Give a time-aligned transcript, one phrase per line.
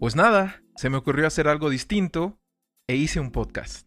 [0.00, 2.40] Pues nada, se me ocurrió hacer algo distinto
[2.88, 3.86] e hice un podcast.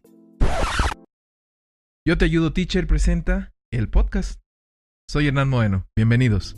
[2.06, 4.40] Yo te ayudo, teacher, presenta el podcast.
[5.10, 6.56] Soy Hernán Moeno, bienvenidos.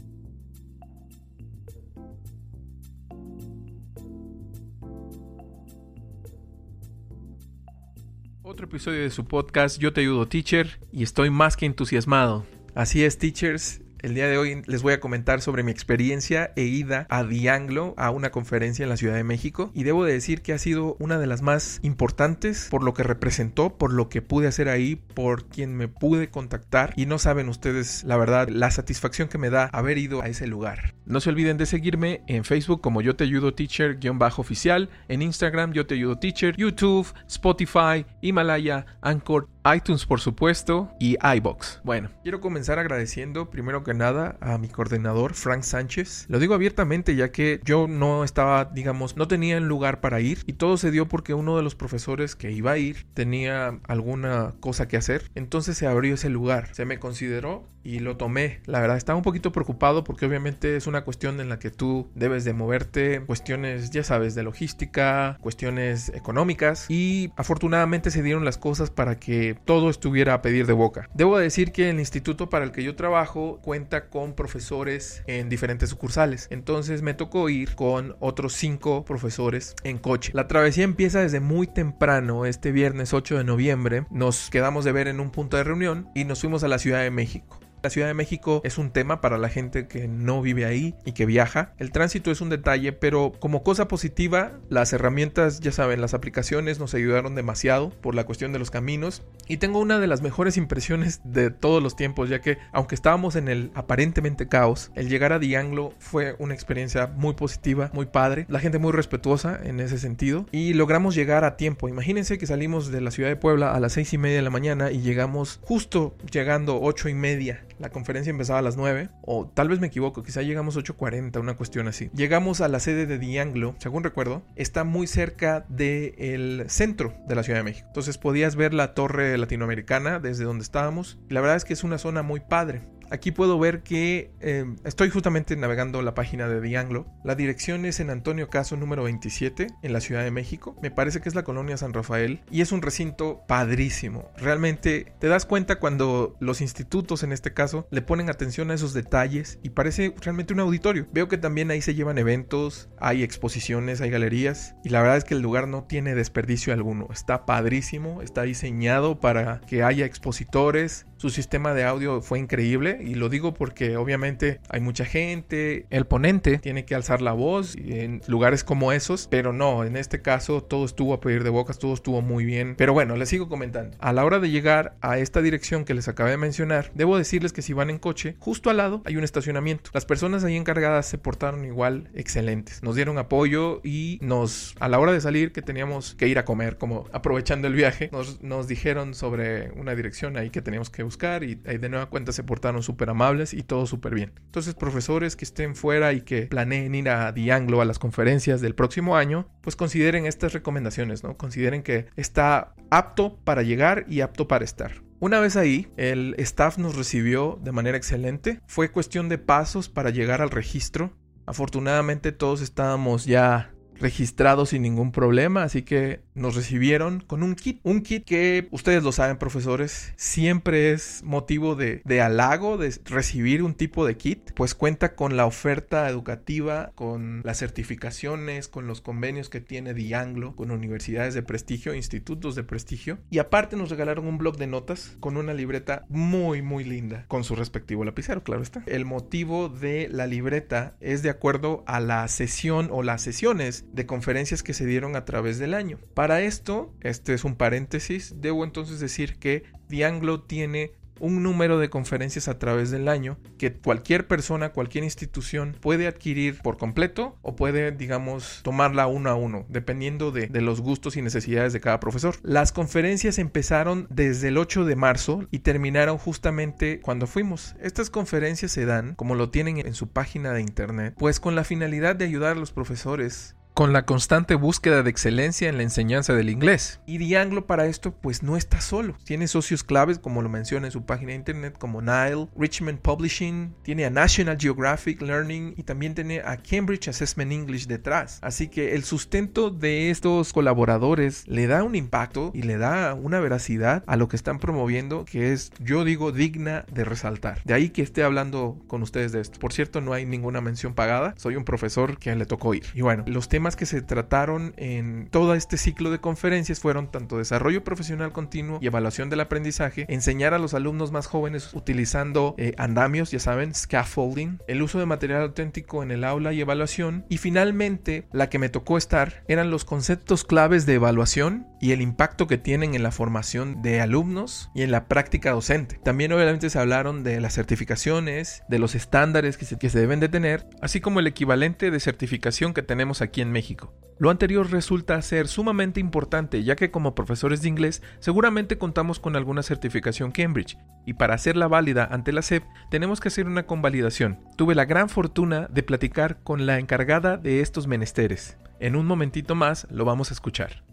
[8.43, 12.45] Otro episodio de su podcast Yo te ayudo, teacher, y estoy más que entusiasmado.
[12.75, 16.63] Así es, teachers, el día de hoy les voy a comentar sobre mi experiencia e
[16.63, 20.43] ida a Dianglo a una conferencia en la Ciudad de México y debo de decir
[20.43, 24.23] que ha sido una de las más importantes por lo que representó, por lo que
[24.23, 28.71] pude hacer ahí, por quien me pude contactar y no saben ustedes la verdad la
[28.71, 30.95] satisfacción que me da haber ido a ese lugar.
[31.05, 35.87] No se olviden de seguirme en Facebook como yo te ayudo teacher-oficial, en Instagram yo
[35.87, 41.81] te ayudo teacher, YouTube, Spotify, Himalaya, Anchor, iTunes por supuesto y iBox.
[41.85, 46.27] Bueno, quiero comenzar agradeciendo primero que nada a mi coordinador Frank Sánchez.
[46.29, 50.43] Lo digo abiertamente ya que yo no estaba, digamos, no tenía un lugar para ir
[50.47, 54.55] y todo se dio porque uno de los profesores que iba a ir tenía alguna
[54.61, 55.31] cosa que hacer.
[55.35, 58.61] Entonces se abrió ese lugar, se me consideró y lo tomé.
[58.67, 62.11] La verdad estaba un poquito preocupado porque obviamente es una cuestión en la que tú
[62.15, 68.59] debes de moverte, cuestiones, ya sabes, de logística, cuestiones económicas y afortunadamente se dieron las
[68.59, 71.09] cosas para que todo estuviera a pedir de boca.
[71.15, 75.91] Debo decir que el instituto para el que yo trabajo cuenta con profesores en diferentes
[75.91, 76.49] sucursales.
[76.51, 80.33] Entonces me tocó ir con otros cinco profesores en coche.
[80.35, 84.07] La travesía empieza desde muy temprano, este viernes 8 de noviembre.
[84.11, 87.03] Nos quedamos de ver en un punto de reunión y nos fuimos a la Ciudad
[87.03, 87.61] de México.
[87.87, 91.13] La Ciudad de México es un tema para la gente que no vive ahí y
[91.13, 91.73] que viaja.
[91.79, 96.81] El tránsito es un detalle, pero como cosa positiva, las herramientas, ya saben, las aplicaciones
[96.81, 99.23] nos ayudaron demasiado por la cuestión de los caminos.
[99.47, 103.37] Y tengo una de las mejores impresiones de todos los tiempos, ya que aunque estábamos
[103.37, 108.47] en el aparentemente caos, el llegar a Dianglo fue una experiencia muy positiva, muy padre.
[108.49, 110.45] La gente muy respetuosa en ese sentido.
[110.51, 111.89] Y logramos llegar a tiempo.
[111.89, 114.51] Imagínense que salimos de la ciudad de Puebla a las seis y media de la
[114.51, 119.47] mañana y llegamos justo llegando ocho y media la conferencia empezaba a las 9, o
[119.47, 122.11] tal vez me equivoco, quizá llegamos 8.40, una cuestión así.
[122.15, 127.43] Llegamos a la sede de Dianglo, según recuerdo, está muy cerca del centro de la
[127.43, 127.87] Ciudad de México.
[127.89, 131.19] Entonces podías ver la torre latinoamericana desde donde estábamos.
[131.29, 132.83] La verdad es que es una zona muy padre.
[133.11, 137.07] Aquí puedo ver que eh, estoy justamente navegando la página de Dianglo.
[137.25, 140.77] La dirección es en Antonio Caso número 27 en la Ciudad de México.
[140.83, 144.31] Me parece que es la colonia San Rafael y es un recinto padrísimo.
[144.37, 148.93] Realmente te das cuenta cuando los institutos en este caso le ponen atención a esos
[148.93, 151.07] detalles y parece realmente un auditorio.
[151.13, 155.25] Veo que también ahí se llevan eventos, hay exposiciones, hay galerías y la verdad es
[155.25, 157.09] que el lugar no tiene desperdicio alguno.
[157.13, 161.07] Está padrísimo, está diseñado para que haya expositores.
[161.19, 166.07] Su sistema de audio fue increíble y lo digo porque obviamente hay mucha gente, el
[166.07, 170.63] ponente tiene que alzar la voz en lugares como esos, pero no, en este caso
[170.63, 172.75] todo estuvo a pedir de bocas, todo estuvo muy bien.
[172.77, 173.97] Pero bueno, les sigo comentando.
[173.99, 177.55] A la hora de llegar a esta dirección que les acabé de mencionar, debo decirles
[177.55, 179.91] que si van en coche, justo al lado hay un estacionamiento.
[179.95, 182.83] Las personas ahí encargadas se portaron igual excelentes.
[182.83, 186.45] Nos dieron apoyo y nos, a la hora de salir que teníamos que ir a
[186.45, 191.06] comer, como aprovechando el viaje, nos, nos dijeron sobre una dirección ahí que teníamos que
[191.07, 194.33] buscar y de nueva cuenta se portaron súper amables y todo súper bien.
[194.45, 198.75] Entonces, profesores que estén fuera y que planeen ir a Dianglo a las conferencias del
[198.75, 201.37] próximo año, pues consideren estas recomendaciones, ¿no?
[201.37, 205.03] Consideren que está apto para llegar y apto para estar.
[205.19, 208.61] Una vez ahí, el staff nos recibió de manera excelente.
[208.67, 211.17] Fue cuestión de pasos para llegar al registro.
[211.47, 217.81] Afortunadamente todos estábamos ya registrado sin ningún problema, así que nos recibieron con un kit,
[217.83, 223.63] un kit que ustedes lo saben profesores, siempre es motivo de, de, halago de recibir
[223.63, 229.01] un tipo de kit, pues cuenta con la oferta educativa, con las certificaciones, con los
[229.01, 234.27] convenios que tiene Dianglo, con universidades de prestigio, institutos de prestigio, y aparte nos regalaron
[234.27, 238.63] un blog de notas con una libreta muy muy linda, con su respectivo lapicero, claro
[238.63, 238.83] está.
[238.87, 244.07] El motivo de la libreta es de acuerdo a la sesión o las sesiones de
[244.07, 245.99] conferencias que se dieron a través del año.
[246.15, 251.91] Para esto, este es un paréntesis, debo entonces decir que Dianglo tiene un número de
[251.91, 257.57] conferencias a través del año que cualquier persona, cualquier institución puede adquirir por completo o
[257.57, 262.37] puede, digamos, tomarla uno a uno, dependiendo de, los gustos y necesidades de cada profesor.
[262.43, 267.77] Las conferencias empezaron desde el 8 de marzo y terminaron justamente cuando fuimos.
[267.81, 271.65] Estas conferencias se dan, como lo tienen en su página de internet, pues con la
[271.65, 276.33] finalidad de ayudar a los profesores con la constante búsqueda de excelencia en la enseñanza
[276.33, 276.99] del inglés.
[277.05, 279.19] Y Dianglo para esto pues no está solo.
[279.25, 283.75] Tiene socios claves como lo menciona en su página de internet como Nile, Richmond Publishing,
[283.83, 288.39] tiene a National Geographic Learning y también tiene a Cambridge Assessment English detrás.
[288.41, 293.41] Así que el sustento de estos colaboradores le da un impacto y le da una
[293.41, 297.61] veracidad a lo que están promoviendo que es yo digo digna de resaltar.
[297.67, 299.59] De ahí que esté hablando con ustedes de esto.
[299.59, 301.35] Por cierto, no hay ninguna mención pagada.
[301.37, 302.87] Soy un profesor que le tocó ir.
[302.95, 307.39] Y bueno, los temas que se trataron en todo este ciclo de conferencias fueron tanto
[307.39, 312.75] desarrollo profesional continuo y evaluación del aprendizaje, enseñar a los alumnos más jóvenes utilizando eh,
[312.79, 317.39] andamios, ya saben, scaffolding, el uso de material auténtico en el aula y evaluación, y
[317.39, 322.47] finalmente la que me tocó estar eran los conceptos claves de evaluación y el impacto
[322.47, 325.99] que tienen en la formación de alumnos y en la práctica docente.
[326.05, 330.21] También obviamente se hablaron de las certificaciones, de los estándares que se, que se deben
[330.21, 333.95] de tener, así como el equivalente de certificación que tenemos aquí en México.
[334.19, 339.35] Lo anterior resulta ser sumamente importante ya que como profesores de inglés seguramente contamos con
[339.35, 340.77] alguna certificación Cambridge
[341.07, 344.41] y para hacerla válida ante la SEP tenemos que hacer una convalidación.
[344.59, 348.59] Tuve la gran fortuna de platicar con la encargada de estos menesteres.
[348.79, 350.85] En un momentito más lo vamos a escuchar.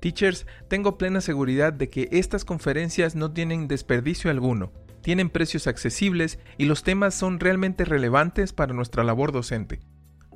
[0.00, 6.38] Teachers, tengo plena seguridad de que estas conferencias no tienen desperdicio alguno, tienen precios accesibles
[6.58, 9.80] y los temas son realmente relevantes para nuestra labor docente.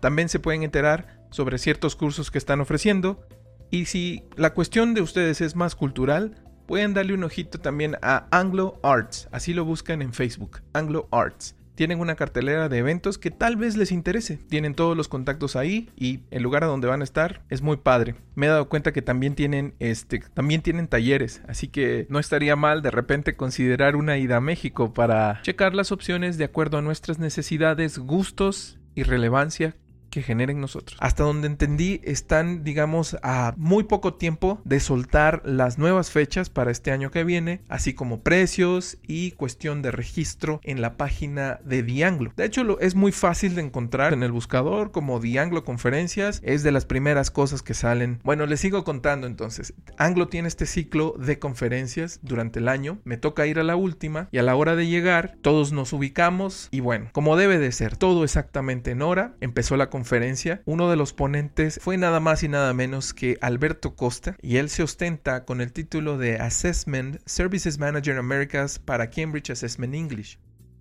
[0.00, 3.28] También se pueden enterar sobre ciertos cursos que están ofreciendo.
[3.70, 8.26] Y si la cuestión de ustedes es más cultural, pueden darle un ojito también a
[8.30, 9.28] Anglo Arts.
[9.32, 13.76] Así lo buscan en Facebook, Anglo Arts tienen una cartelera de eventos que tal vez
[13.76, 14.38] les interese.
[14.48, 17.76] Tienen todos los contactos ahí y el lugar a donde van a estar es muy
[17.76, 18.16] padre.
[18.34, 22.56] Me he dado cuenta que también tienen este también tienen talleres, así que no estaría
[22.56, 26.82] mal de repente considerar una ida a México para checar las opciones de acuerdo a
[26.82, 29.76] nuestras necesidades, gustos y relevancia
[30.10, 30.98] que generen nosotros.
[31.00, 36.70] Hasta donde entendí, están, digamos, a muy poco tiempo de soltar las nuevas fechas para
[36.70, 41.82] este año que viene, así como precios y cuestión de registro en la página de
[41.82, 42.32] Dianglo.
[42.36, 46.72] De hecho, es muy fácil de encontrar en el buscador como Dianglo Conferencias, es de
[46.72, 48.20] las primeras cosas que salen.
[48.24, 49.74] Bueno, les sigo contando entonces.
[49.98, 54.28] Anglo tiene este ciclo de conferencias durante el año, me toca ir a la última
[54.32, 57.96] y a la hora de llegar todos nos ubicamos y bueno, como debe de ser,
[57.96, 62.44] todo exactamente en hora, empezó la conferencia conferencia, uno de los ponentes fue nada más
[62.44, 67.18] y nada menos que Alberto Costa y él se ostenta con el título de Assessment
[67.26, 70.38] Services Manager Americas para Cambridge Assessment English.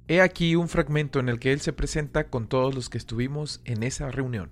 [0.07, 3.61] He aquí un fragmento en el que él se presenta con todos los que estuvimos
[3.65, 4.51] en esa reunión.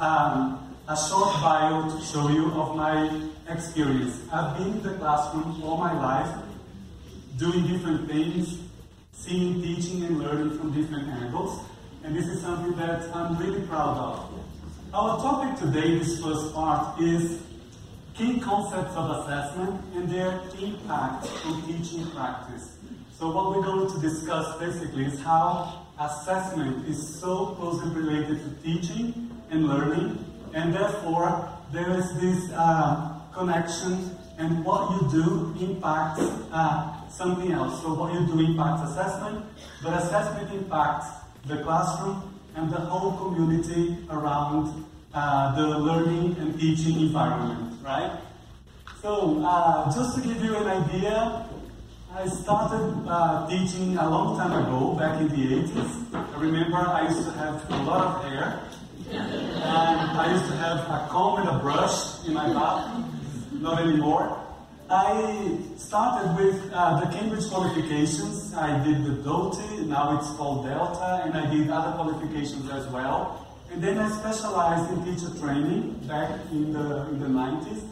[0.00, 3.10] I a short bio to show you of my
[3.50, 4.22] experience.
[4.32, 6.34] I've been in the classroom all my life,
[7.36, 8.58] doing different things,
[9.12, 11.60] seeing teaching and learning from different angles,
[12.04, 14.32] and this is something that I'm really proud of.
[14.94, 17.42] Our topic today, this first part, is
[18.14, 22.78] key concepts of assessment and their impact on teaching practice.
[23.12, 28.62] So what we're going to discuss basically is how assessment is so closely related to
[28.62, 30.24] teaching and learning
[30.54, 37.82] and therefore there is this uh, connection and what you do impacts uh, something else.
[37.82, 39.44] So what you do impacts assessment,
[39.82, 41.06] but assessment impacts
[41.46, 48.20] the classroom and the whole community around uh, the learning and teaching environment, right?
[49.02, 51.46] So uh, just to give you an idea,
[52.14, 56.14] I started uh, teaching a long time ago, back in the 80s.
[56.14, 58.60] I remember I used to have a lot of hair,
[59.10, 63.60] and I used to have a comb and a brush in my bathroom.
[63.62, 64.44] Not anymore.
[64.90, 68.54] I started with uh, the Cambridge qualifications.
[68.54, 73.46] I did the DOTI, now it's called Delta, and I did other qualifications as well.
[73.70, 77.82] And then I specialized in teacher training back in the, in the 90s.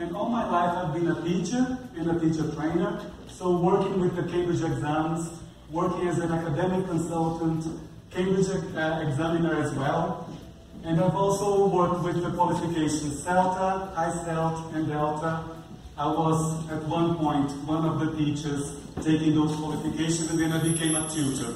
[0.00, 3.00] And all my life I've been a teacher and a teacher trainer.
[3.28, 5.30] So working with the Cambridge exams,
[5.70, 7.64] working as an academic consultant,
[8.10, 10.28] Cambridge uh, examiner as well.
[10.82, 15.44] And I've also worked with the qualifications CELTA, ICELT, and Delta.
[15.98, 18.72] I was at one point one of the teachers
[19.02, 21.54] taking those qualifications, and then I became a tutor.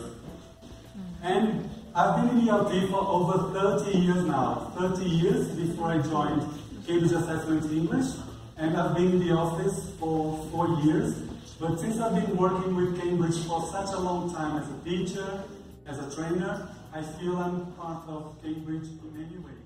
[1.23, 6.43] And I've been in ELT for over 30 years now, 30 years before I joined
[6.87, 8.13] Cambridge Assessment English,
[8.59, 11.15] and I've been in the office for four years.
[11.59, 15.45] But since I've been working with Cambridge for such a long time as a teacher,
[15.87, 19.59] as a trainer, I feel I'm part of Cambridge in many ways.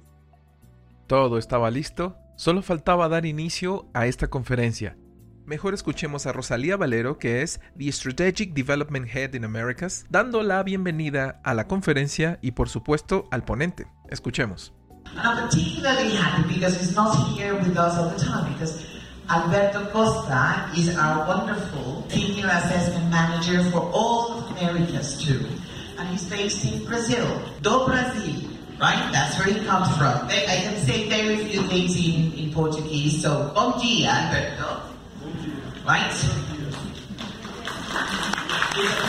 [1.06, 4.96] Todo estaba listo, solo faltaba dar inicio a esta conferencia.
[5.44, 10.62] Mejor escuchemos a Rosalía Valero, que es The Strategic Development Head in Americas, dando la
[10.62, 13.86] bienvenida a la conferencia y por supuesto al ponente.
[14.08, 14.72] Escuchemos.
[15.14, 18.86] And I'm particularly happy because he's not here with us all the time because
[19.28, 25.46] Alberto Costa is our wonderful senior assessment manager for all of Americas too.
[25.98, 27.26] And he's based in Brazil,
[27.60, 28.48] do Brasil,
[28.80, 29.10] right?
[29.10, 30.28] That's where he comes from.
[30.28, 34.80] I can say very few things in, in Portuguese, so bom dia, Alberto.
[35.84, 36.06] Right?
[36.06, 36.30] It's a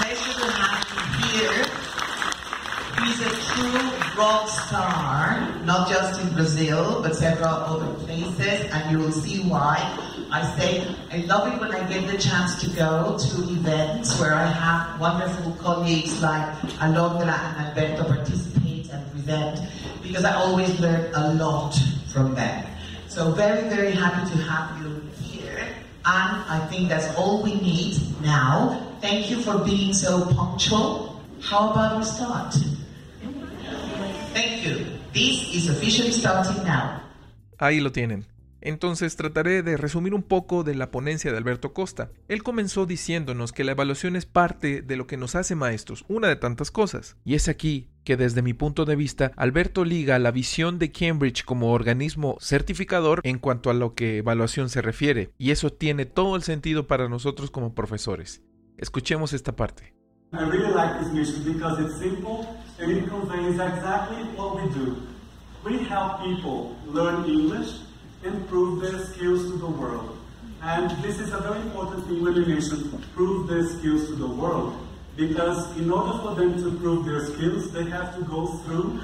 [0.02, 0.82] pleasure to have
[1.22, 1.89] you here.
[3.00, 3.80] He's a true
[4.18, 9.78] rock star, not just in Brazil, but several other places, and you will see why.
[10.32, 14.34] I say I love it when I get the chance to go to events where
[14.34, 16.52] I have wonderful colleagues like
[16.84, 19.62] Alondra and Alberto participate and present,
[20.04, 22.66] because I always learn a lot from them.
[23.08, 25.60] So very, very happy to have you here,
[26.06, 28.94] and I think that's all we need now.
[29.00, 31.22] Thank you for being so punctual.
[31.42, 32.56] How about we start?
[34.34, 34.86] Thank you.
[35.14, 37.02] This is officially starting now.
[37.58, 38.26] Ahí lo tienen.
[38.62, 42.12] Entonces trataré de resumir un poco de la ponencia de Alberto Costa.
[42.28, 46.28] Él comenzó diciéndonos que la evaluación es parte de lo que nos hace maestros, una
[46.28, 47.16] de tantas cosas.
[47.24, 51.46] Y es aquí que desde mi punto de vista, Alberto liga la visión de Cambridge
[51.46, 56.36] como organismo certificador en cuanto a lo que evaluación se refiere, y eso tiene todo
[56.36, 58.42] el sentido para nosotros como profesores.
[58.78, 59.94] Escuchemos esta parte.
[60.32, 62.46] I really like this mission because it's simple
[62.80, 65.08] and it conveys exactly what we do.
[65.64, 67.72] We help people learn English
[68.24, 70.18] and prove their skills to the world.
[70.62, 74.28] And this is a very important thing when we mention prove their skills to the
[74.28, 74.88] world.
[75.16, 79.00] Because in order for them to prove their skills, they have to go through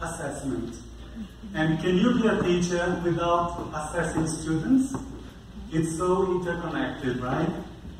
[0.00, 0.76] assessment.
[1.54, 4.94] And can you be a teacher without assessing students?
[5.70, 7.50] It's so interconnected, right?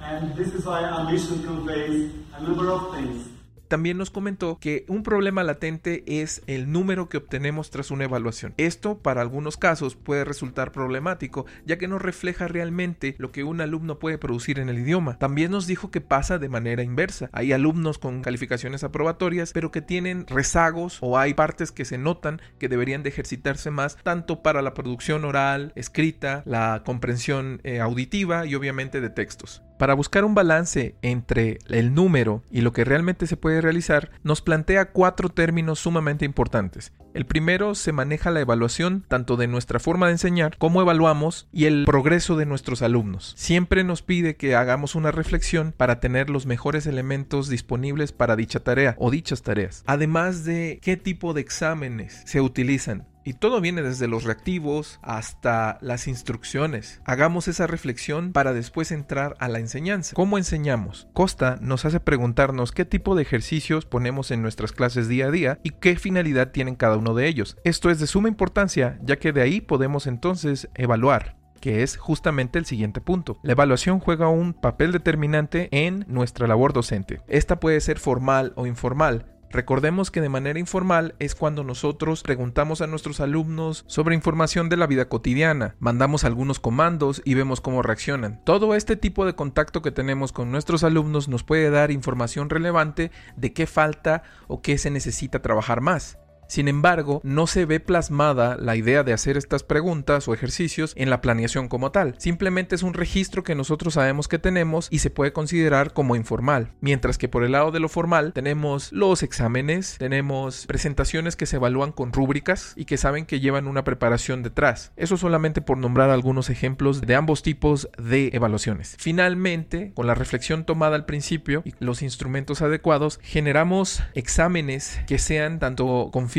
[0.02, 3.28] And this is why our mission conveys a number of things.
[3.68, 8.54] También nos comentó que un problema latente es el número que obtenemos tras una evaluación.
[8.56, 13.60] Esto para algunos casos puede resultar problemático ya que no refleja realmente lo que un
[13.60, 15.18] alumno puede producir en el idioma.
[15.18, 17.28] También nos dijo que pasa de manera inversa.
[17.32, 22.40] Hay alumnos con calificaciones aprobatorias pero que tienen rezagos o hay partes que se notan
[22.58, 28.46] que deberían de ejercitarse más tanto para la producción oral, escrita, la comprensión eh, auditiva
[28.46, 29.62] y obviamente de textos.
[29.78, 34.42] Para buscar un balance entre el número y lo que realmente se puede realizar, nos
[34.42, 36.92] plantea cuatro términos sumamente importantes.
[37.14, 41.64] El primero se maneja la evaluación tanto de nuestra forma de enseñar como evaluamos y
[41.64, 43.34] el progreso de nuestros alumnos.
[43.36, 48.60] Siempre nos pide que hagamos una reflexión para tener los mejores elementos disponibles para dicha
[48.60, 49.84] tarea o dichas tareas.
[49.86, 55.76] Además de qué tipo de exámenes se utilizan, y todo viene desde los reactivos hasta
[55.82, 57.02] las instrucciones.
[57.04, 60.14] Hagamos esa reflexión para después entrar a la enseñanza.
[60.14, 61.08] ¿Cómo enseñamos?
[61.12, 65.60] Costa nos hace preguntarnos qué tipo de ejercicios ponemos en nuestras clases día a día
[65.62, 67.58] y qué finalidad tienen cada uno de ellos.
[67.64, 72.58] Esto es de suma importancia ya que de ahí podemos entonces evaluar que es justamente
[72.58, 73.38] el siguiente punto.
[73.42, 77.20] La evaluación juega un papel determinante en nuestra labor docente.
[77.26, 82.82] Esta puede ser formal o informal, Recordemos que de manera informal es cuando nosotros preguntamos
[82.82, 87.82] a nuestros alumnos sobre información de la vida cotidiana, mandamos algunos comandos y vemos cómo
[87.82, 88.42] reaccionan.
[88.44, 93.10] Todo este tipo de contacto que tenemos con nuestros alumnos nos puede dar información relevante
[93.36, 96.18] de qué falta o qué se necesita trabajar más.
[96.48, 101.10] Sin embargo, no se ve plasmada la idea de hacer estas preguntas o ejercicios en
[101.10, 102.14] la planeación como tal.
[102.16, 106.72] Simplemente es un registro que nosotros sabemos que tenemos y se puede considerar como informal.
[106.80, 111.56] Mientras que por el lado de lo formal tenemos los exámenes, tenemos presentaciones que se
[111.56, 114.92] evalúan con rúbricas y que saben que llevan una preparación detrás.
[114.96, 118.96] Eso solamente por nombrar algunos ejemplos de ambos tipos de evaluaciones.
[118.98, 125.58] Finalmente, con la reflexión tomada al principio y los instrumentos adecuados, generamos exámenes que sean
[125.58, 126.37] tanto confiables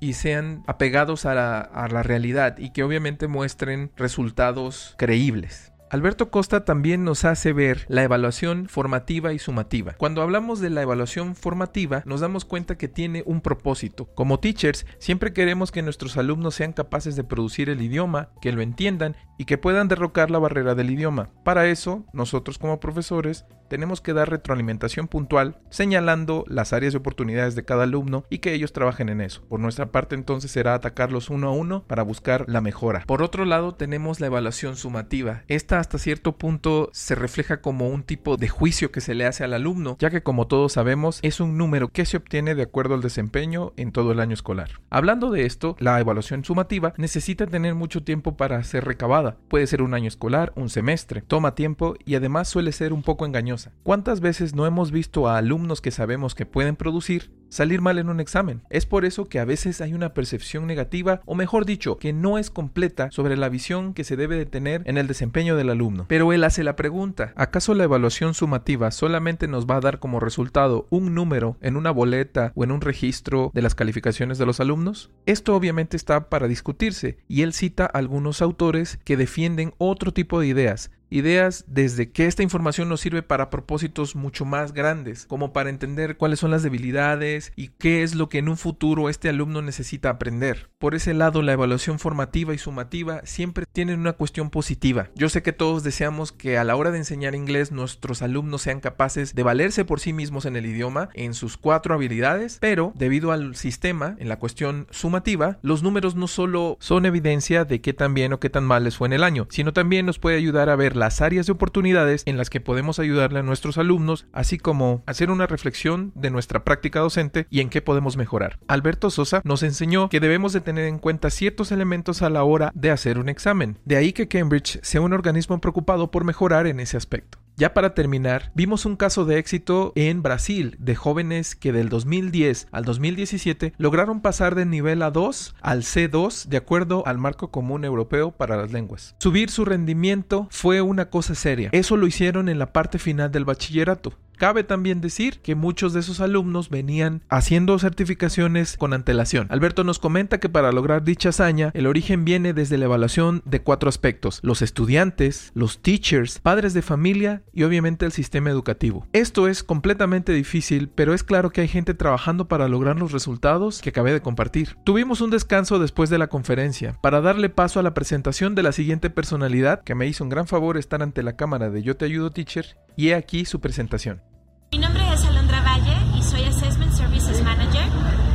[0.00, 5.72] y sean apegados a la, a la realidad y que obviamente muestren resultados creíbles.
[5.88, 9.92] Alberto Costa también nos hace ver la evaluación formativa y sumativa.
[9.92, 14.06] Cuando hablamos de la evaluación formativa, nos damos cuenta que tiene un propósito.
[14.16, 18.62] Como teachers, siempre queremos que nuestros alumnos sean capaces de producir el idioma, que lo
[18.62, 21.28] entiendan y que puedan derrocar la barrera del idioma.
[21.44, 27.54] Para eso, nosotros como profesores tenemos que dar retroalimentación puntual, señalando las áreas de oportunidades
[27.54, 29.42] de cada alumno y que ellos trabajen en eso.
[29.48, 33.04] Por nuestra parte entonces será atacarlos uno a uno para buscar la mejora.
[33.06, 35.42] Por otro lado tenemos la evaluación sumativa.
[35.48, 39.44] Esta hasta cierto punto se refleja como un tipo de juicio que se le hace
[39.44, 42.94] al alumno, ya que como todos sabemos es un número que se obtiene de acuerdo
[42.94, 44.70] al desempeño en todo el año escolar.
[44.90, 49.25] Hablando de esto, la evaluación sumativa necesita tener mucho tiempo para ser recabada.
[49.34, 53.26] Puede ser un año escolar, un semestre, toma tiempo y además suele ser un poco
[53.26, 53.72] engañosa.
[53.82, 58.08] ¿Cuántas veces no hemos visto a alumnos que sabemos que pueden producir salir mal en
[58.08, 58.62] un examen.
[58.70, 62.38] Es por eso que a veces hay una percepción negativa, o mejor dicho, que no
[62.38, 66.06] es completa sobre la visión que se debe de tener en el desempeño del alumno.
[66.08, 70.20] Pero él hace la pregunta, ¿acaso la evaluación sumativa solamente nos va a dar como
[70.20, 74.60] resultado un número en una boleta o en un registro de las calificaciones de los
[74.60, 75.10] alumnos?
[75.26, 80.46] Esto obviamente está para discutirse, y él cita algunos autores que defienden otro tipo de
[80.46, 85.70] ideas, Ideas desde que esta información nos sirve para propósitos mucho más grandes, como para
[85.70, 89.62] entender cuáles son las debilidades y qué es lo que en un futuro este alumno
[89.62, 90.68] necesita aprender.
[90.78, 95.08] Por ese lado, la evaluación formativa y sumativa siempre tienen una cuestión positiva.
[95.14, 98.80] Yo sé que todos deseamos que a la hora de enseñar inglés nuestros alumnos sean
[98.80, 103.30] capaces de valerse por sí mismos en el idioma, en sus cuatro habilidades, pero debido
[103.30, 108.12] al sistema, en la cuestión sumativa, los números no solo son evidencia de qué tan
[108.12, 110.68] bien o qué tan mal les fue en el año, sino también nos puede ayudar
[110.68, 114.58] a ver las áreas de oportunidades en las que podemos ayudarle a nuestros alumnos, así
[114.58, 118.58] como hacer una reflexión de nuestra práctica docente y en qué podemos mejorar.
[118.68, 122.72] Alberto Sosa nos enseñó que debemos de tener en cuenta ciertos elementos a la hora
[122.74, 123.78] de hacer un examen.
[123.84, 127.38] De ahí que Cambridge sea un organismo preocupado por mejorar en ese aspecto.
[127.58, 132.68] Ya para terminar, vimos un caso de éxito en Brasil de jóvenes que del 2010
[132.70, 138.30] al 2017 lograron pasar del nivel A2 al C2 de acuerdo al marco común europeo
[138.30, 139.16] para las lenguas.
[139.20, 141.70] Subir su rendimiento fue una cosa seria.
[141.72, 144.12] Eso lo hicieron en la parte final del bachillerato.
[144.36, 149.46] Cabe también decir que muchos de esos alumnos venían haciendo certificaciones con antelación.
[149.50, 153.62] Alberto nos comenta que para lograr dicha hazaña, el origen viene desde la evaluación de
[153.62, 159.06] cuatro aspectos: los estudiantes, los teachers, padres de familia y obviamente el sistema educativo.
[159.12, 163.80] Esto es completamente difícil, pero es claro que hay gente trabajando para lograr los resultados
[163.80, 164.76] que acabé de compartir.
[164.84, 168.72] Tuvimos un descanso después de la conferencia para darle paso a la presentación de la
[168.72, 172.04] siguiente personalidad que me hizo un gran favor estar ante la cámara de Yo Te
[172.04, 174.25] Ayudo Teacher y he aquí su presentación.
[174.72, 177.84] Mi nombre es Alondra Valle y soy Assessment Services Manager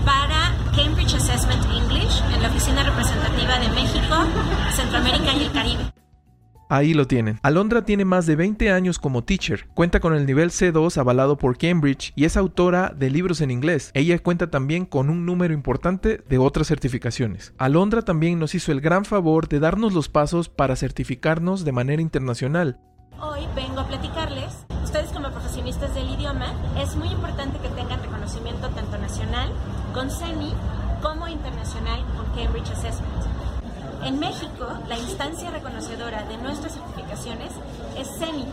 [0.06, 4.16] para Cambridge Assessment English en la oficina representativa de México,
[4.74, 5.92] Centroamérica y el Caribe.
[6.70, 7.38] Ahí lo tienen.
[7.44, 11.58] Alondra tiene más de 20 años como teacher, cuenta con el nivel C2 avalado por
[11.58, 13.92] Cambridge y es autora de libros en inglés.
[13.94, 17.54] Ella cuenta también con un número importante de otras certificaciones.
[17.58, 22.02] Alondra también nos hizo el gran favor de darnos los pasos para certificarnos de manera
[22.02, 22.80] internacional.
[23.20, 28.70] Hoy vengo a platicarles, ustedes como profesionistas del idioma, es muy importante que tengan reconocimiento
[28.70, 29.52] tanto nacional
[29.94, 30.54] con CENI
[31.02, 33.32] como internacional con Cambridge Assessment.
[34.04, 37.52] En México, la instancia reconocedora de nuestras certificaciones
[37.98, 38.46] es CENI,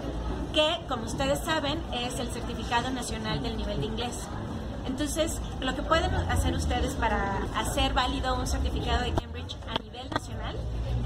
[0.52, 4.28] que, como ustedes saben, es el Certificado Nacional del Nivel de Inglés.
[4.86, 10.08] Entonces, lo que pueden hacer ustedes para hacer válido un certificado de Cambridge a nivel
[10.10, 10.27] nacional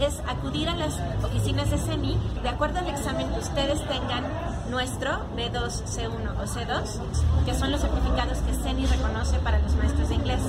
[0.04, 4.24] es acudir a las oficinas de CENI de acuerdo al examen que ustedes tengan
[4.70, 10.08] nuestro B2, C1 o C2, que son los certificados que CENI reconoce para los maestros
[10.08, 10.40] de inglés.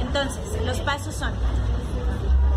[0.00, 1.32] Entonces, los pasos son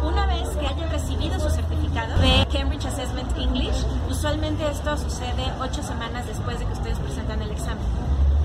[0.04, 5.82] una vez que hayan recibido su certificado de Cambridge Assessment English, usualmente esto sucede ocho
[5.82, 7.86] semanas después de que ustedes presentan el examen.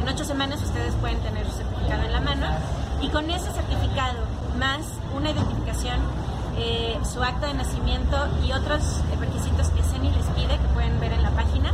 [0.00, 2.46] En ocho semanas ustedes pueden tener su certificado en la mano
[3.02, 4.18] y con ese certificado
[4.58, 4.80] más
[5.14, 5.98] una identificación,
[6.62, 11.12] eh, su acta de nacimiento y otros requisitos que CENI les pide, que pueden ver
[11.12, 11.72] en la página,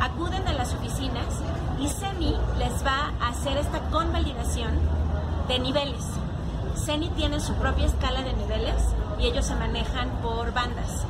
[0.00, 1.24] acuden a las oficinas
[1.80, 4.78] y CENI les va a hacer esta convalidación
[5.48, 6.04] de niveles.
[6.76, 8.76] CENI tiene su propia escala de niveles
[9.18, 11.06] y ellos se manejan por bandas.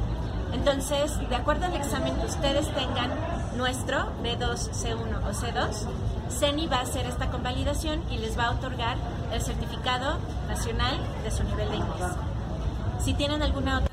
[0.53, 3.11] Entonces, de acuerdo al examen que ustedes tengan,
[3.57, 5.89] nuestro B2, C1 o C2,
[6.31, 8.97] CENI va a hacer esta convalidación y les va a otorgar
[9.33, 12.28] el certificado nacional de su nivel de inglés.
[13.09, 13.88] Si tienen alguna otra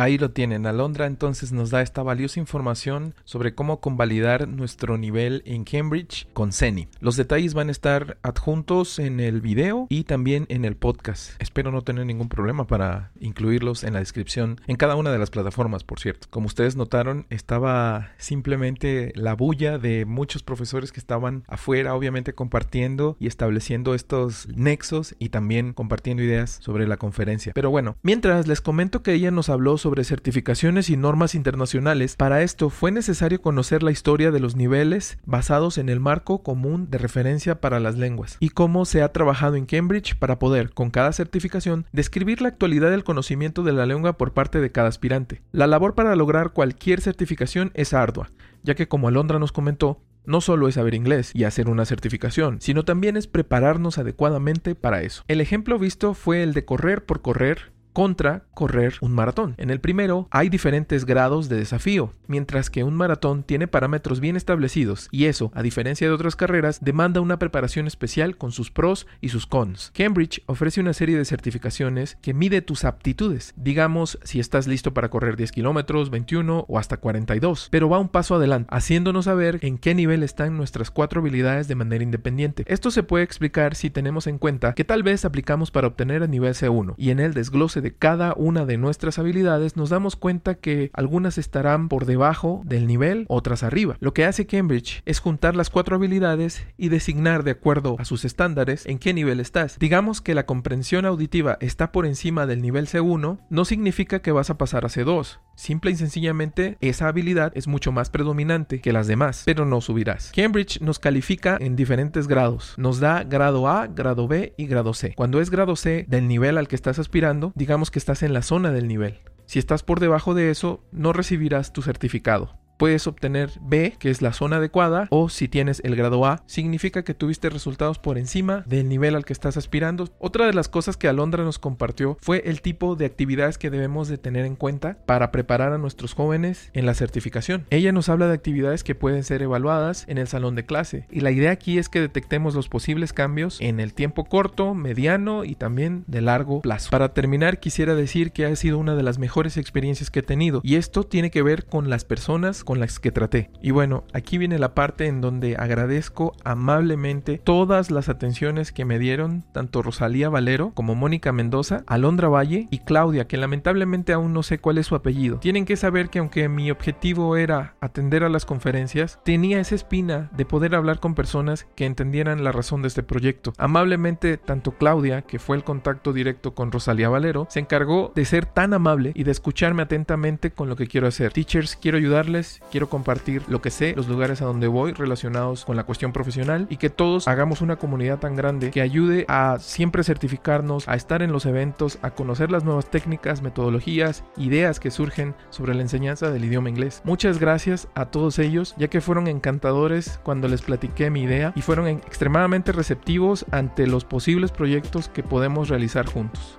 [0.00, 5.42] Ahí lo tienen, Alondra entonces nos da esta valiosa información sobre cómo convalidar nuestro nivel
[5.44, 6.88] en Cambridge con CENI.
[7.00, 11.32] Los detalles van a estar adjuntos en el video y también en el podcast.
[11.38, 15.28] Espero no tener ningún problema para incluirlos en la descripción en cada una de las
[15.28, 16.28] plataformas, por cierto.
[16.30, 23.18] Como ustedes notaron, estaba simplemente la bulla de muchos profesores que estaban afuera, obviamente compartiendo
[23.20, 27.52] y estableciendo estos nexos y también compartiendo ideas sobre la conferencia.
[27.54, 32.14] Pero bueno, mientras les comento que ella nos habló sobre sobre certificaciones y normas internacionales,
[32.14, 36.88] para esto fue necesario conocer la historia de los niveles basados en el marco común
[36.92, 40.90] de referencia para las lenguas y cómo se ha trabajado en Cambridge para poder, con
[40.90, 45.42] cada certificación, describir la actualidad del conocimiento de la lengua por parte de cada aspirante.
[45.50, 48.30] La labor para lograr cualquier certificación es ardua,
[48.62, 52.60] ya que como Alondra nos comentó, no solo es saber inglés y hacer una certificación,
[52.60, 55.24] sino también es prepararnos adecuadamente para eso.
[55.26, 59.54] El ejemplo visto fue el de correr por correr contra correr un maratón.
[59.58, 64.36] En el primero hay diferentes grados de desafío, mientras que un maratón tiene parámetros bien
[64.36, 69.06] establecidos y eso, a diferencia de otras carreras, demanda una preparación especial con sus pros
[69.20, 69.92] y sus cons.
[69.94, 75.10] Cambridge ofrece una serie de certificaciones que mide tus aptitudes, digamos si estás listo para
[75.10, 79.78] correr 10 kilómetros, 21 o hasta 42, pero va un paso adelante, haciéndonos saber en
[79.78, 82.64] qué nivel están nuestras cuatro habilidades de manera independiente.
[82.66, 86.30] Esto se puede explicar si tenemos en cuenta que tal vez aplicamos para obtener el
[86.30, 90.54] nivel C1 y en el desglose de cada una de nuestras habilidades nos damos cuenta
[90.54, 93.96] que algunas estarán por debajo del nivel, otras arriba.
[94.00, 98.24] Lo que hace Cambridge es juntar las cuatro habilidades y designar de acuerdo a sus
[98.24, 99.78] estándares en qué nivel estás.
[99.78, 104.50] Digamos que la comprensión auditiva está por encima del nivel C1, no significa que vas
[104.50, 105.38] a pasar a C2.
[105.60, 110.32] Simple y sencillamente esa habilidad es mucho más predominante que las demás, pero no subirás.
[110.34, 112.72] Cambridge nos califica en diferentes grados.
[112.78, 115.12] Nos da grado A, grado B y grado C.
[115.14, 118.40] Cuando es grado C del nivel al que estás aspirando, digamos que estás en la
[118.40, 119.18] zona del nivel.
[119.44, 124.22] Si estás por debajo de eso, no recibirás tu certificado puedes obtener B, que es
[124.22, 128.64] la zona adecuada, o si tienes el grado A, significa que tuviste resultados por encima
[128.66, 130.08] del nivel al que estás aspirando.
[130.18, 134.08] Otra de las cosas que Alondra nos compartió fue el tipo de actividades que debemos
[134.08, 137.66] de tener en cuenta para preparar a nuestros jóvenes en la certificación.
[137.68, 141.20] Ella nos habla de actividades que pueden ser evaluadas en el salón de clase y
[141.20, 145.54] la idea aquí es que detectemos los posibles cambios en el tiempo corto, mediano y
[145.54, 146.88] también de largo plazo.
[146.90, 150.62] Para terminar quisiera decir que ha sido una de las mejores experiencias que he tenido
[150.64, 153.50] y esto tiene que ver con las personas con las que traté.
[153.60, 159.00] Y bueno, aquí viene la parte en donde agradezco amablemente todas las atenciones que me
[159.00, 164.44] dieron tanto Rosalía Valero como Mónica Mendoza, Alondra Valle y Claudia, que lamentablemente aún no
[164.44, 165.38] sé cuál es su apellido.
[165.38, 170.30] Tienen que saber que aunque mi objetivo era atender a las conferencias, tenía esa espina
[170.36, 173.52] de poder hablar con personas que entendieran la razón de este proyecto.
[173.58, 178.46] Amablemente, tanto Claudia, que fue el contacto directo con Rosalía Valero, se encargó de ser
[178.46, 181.32] tan amable y de escucharme atentamente con lo que quiero hacer.
[181.32, 185.76] Teachers, quiero ayudarles quiero compartir lo que sé, los lugares a donde voy relacionados con
[185.76, 190.04] la cuestión profesional y que todos hagamos una comunidad tan grande que ayude a siempre
[190.04, 195.34] certificarnos, a estar en los eventos, a conocer las nuevas técnicas, metodologías, ideas que surgen
[195.50, 197.02] sobre la enseñanza del idioma inglés.
[197.04, 201.62] Muchas gracias a todos ellos, ya que fueron encantadores cuando les platiqué mi idea y
[201.62, 206.58] fueron extremadamente receptivos ante los posibles proyectos que podemos realizar juntos.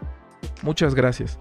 [0.61, 1.39] Muchas gracias.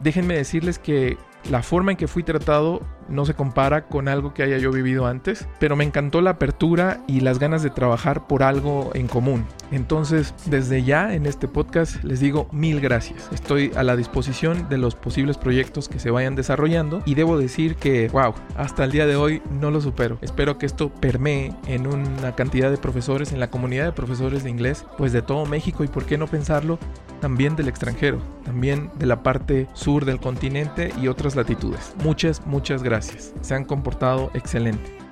[0.00, 1.16] Déjenme decirles que
[1.50, 2.80] la forma en que fui tratado
[3.12, 7.00] no se compara con algo que haya yo vivido antes, pero me encantó la apertura
[7.06, 9.44] y las ganas de trabajar por algo en común.
[9.70, 13.28] Entonces, desde ya en este podcast les digo mil gracias.
[13.32, 17.76] Estoy a la disposición de los posibles proyectos que se vayan desarrollando y debo decir
[17.76, 20.18] que, wow, hasta el día de hoy no lo supero.
[20.20, 24.50] Espero que esto permee en una cantidad de profesores, en la comunidad de profesores de
[24.50, 26.78] inglés, pues de todo México y por qué no pensarlo,
[27.20, 31.94] también del extranjero, también de la parte sur del continente y otras latitudes.
[32.02, 33.01] Muchas, muchas gracias.
[33.02, 35.02] Se han comportado excelente.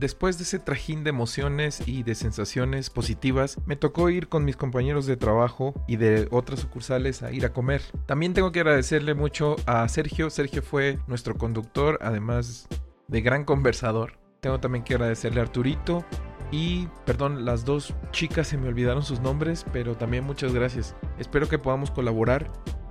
[0.00, 4.56] Después de ese trajín de emociones y de sensaciones positivas, me tocó ir con mis
[4.56, 7.82] compañeros de trabajo y de otras sucursales a ir a comer.
[8.06, 10.30] También tengo que agradecerle mucho a Sergio.
[10.30, 12.66] Sergio fue nuestro conductor, además
[13.08, 14.18] de gran conversador.
[14.40, 16.06] Tengo también que agradecerle a Arturito
[16.50, 20.96] y, perdón, las dos chicas se me olvidaron sus nombres, pero también muchas gracias.
[21.18, 22.50] Espero que podamos colaborar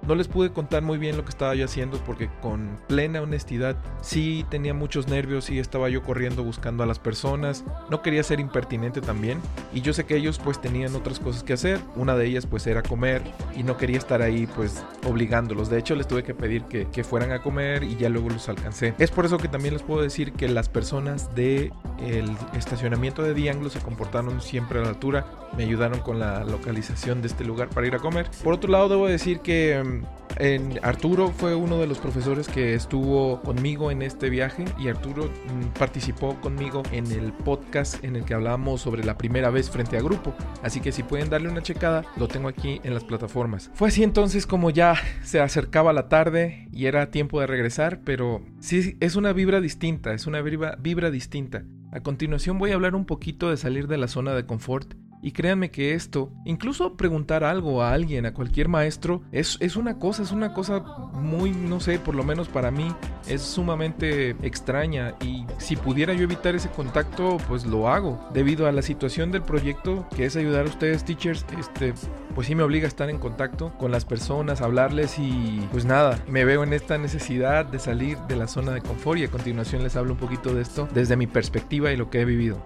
[0.10, 3.78] No les pude contar muy bien lo que estaba yo haciendo porque con plena honestidad
[4.02, 7.64] sí tenía muchos nervios y estaba yo corriendo buscando a las personas.
[7.92, 9.40] No quería ser impertinente también
[9.72, 11.80] y yo sé que ellos pues tenían otras cosas que hacer.
[11.96, 13.22] Una de ellas pues era comer
[13.56, 15.70] y no quería estar ahí pues obligándolos.
[15.70, 18.50] De hecho les tuve que pedir que, que fueran a comer y ya luego los
[18.50, 18.96] alcancé.
[18.98, 23.34] Es por eso que también les puedo decir que las personas de el estacionamiento de
[23.34, 25.26] Dianglo se comportaron siempre a la altura,
[25.58, 28.30] me ayudaron con la localización de este lugar para ir a comer.
[28.44, 29.99] Por otro lado, debo decir que
[30.82, 35.78] Arturo fue uno de los profesores que estuvo conmigo en este viaje y Arturo mm,
[35.78, 40.02] participó conmigo en el podcast en el que hablábamos sobre la primera vez frente a
[40.02, 40.34] grupo.
[40.64, 43.70] Así que si pueden darle una checada, lo tengo aquí en las plataformas.
[43.74, 48.42] Fue así entonces como ya se acercaba la tarde y era tiempo de regresar, pero
[48.60, 51.66] sí es una vibra distinta, es una vibra, vibra distinta.
[51.92, 55.32] A continuación voy a hablar un poquito de salir de la zona de confort y
[55.32, 60.24] créanme que esto, incluso preguntar algo a alguien, a cualquier maestro, es, es, una cosa,
[60.24, 60.80] es una cosa
[61.14, 62.94] muy, no sé, por lo menos para mí,
[63.28, 65.16] es sumamente extraña.
[65.22, 68.30] Y si pudiera yo evitar ese contacto, pues lo hago.
[68.34, 71.94] Debido a la situación del proyecto, que es ayudar a ustedes, teachers, este,
[72.34, 76.24] pues sí me obliga a estar en contacto con las personas, hablarles y pues nada,
[76.28, 79.84] me veo en esta necesidad de salir de la zona de confort y a continuación
[79.84, 82.64] les hablo un poquito de esto desde mi perspectiva y lo que he vivido.